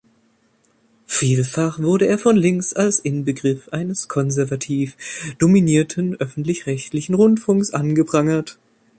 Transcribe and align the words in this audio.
Vielfach 1.05 1.77
wurde 1.77 2.07
er 2.07 2.17
von 2.17 2.35
links 2.35 2.73
als 2.73 2.97
Inbegriff 2.97 3.69
eines 3.69 4.07
konservativ 4.07 4.97
dominierten 5.37 6.15
öffentlich-rechtlichen 6.19 7.13
Rundfunks 7.13 7.69
angeprangert. 7.69 8.57